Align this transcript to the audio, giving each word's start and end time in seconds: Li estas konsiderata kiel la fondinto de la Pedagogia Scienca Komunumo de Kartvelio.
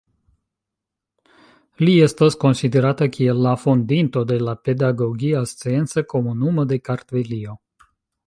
Li 1.83 1.93
estas 2.05 2.37
konsiderata 2.43 3.07
kiel 3.17 3.43
la 3.47 3.53
fondinto 3.65 4.25
de 4.33 4.39
la 4.47 4.57
Pedagogia 4.69 5.45
Scienca 5.53 6.05
Komunumo 6.15 6.69
de 6.75 6.81
Kartvelio. 6.89 7.57